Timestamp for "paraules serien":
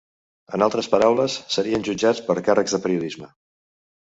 0.93-1.85